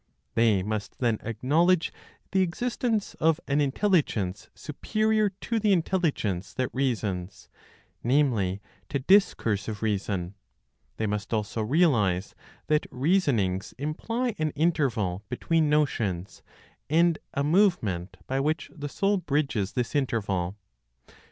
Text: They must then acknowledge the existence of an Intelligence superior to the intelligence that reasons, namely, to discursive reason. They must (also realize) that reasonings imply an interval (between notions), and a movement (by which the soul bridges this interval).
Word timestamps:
They 0.33 0.63
must 0.63 0.97
then 0.97 1.19
acknowledge 1.21 1.93
the 2.31 2.41
existence 2.41 3.13
of 3.19 3.39
an 3.47 3.61
Intelligence 3.61 4.49
superior 4.55 5.29
to 5.41 5.59
the 5.59 5.71
intelligence 5.71 6.55
that 6.55 6.73
reasons, 6.73 7.49
namely, 8.03 8.63
to 8.89 8.97
discursive 8.97 9.83
reason. 9.83 10.33
They 10.97 11.05
must 11.05 11.31
(also 11.35 11.61
realize) 11.61 12.33
that 12.65 12.87
reasonings 12.89 13.75
imply 13.77 14.33
an 14.39 14.49
interval 14.55 15.23
(between 15.29 15.69
notions), 15.69 16.41
and 16.89 17.19
a 17.35 17.43
movement 17.43 18.17
(by 18.25 18.39
which 18.39 18.71
the 18.73 18.89
soul 18.89 19.17
bridges 19.17 19.73
this 19.73 19.93
interval). 19.93 20.57